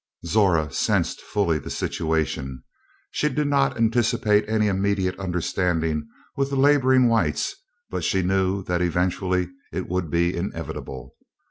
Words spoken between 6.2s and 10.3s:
with the laboring whites, but she knew that eventually it would